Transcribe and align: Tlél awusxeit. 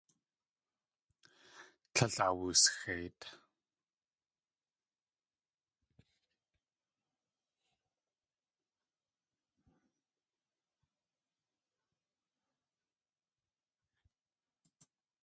Tlél 1.93 2.17
awusxeit. 2.25 3.21